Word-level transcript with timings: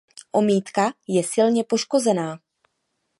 Omítka 0.31 0.93
je 1.07 1.23
silně 1.23 1.63
poškozená. 1.63 2.39